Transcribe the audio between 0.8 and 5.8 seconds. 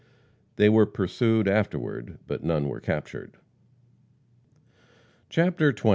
pursued afterward, but none were captured. CHAPTER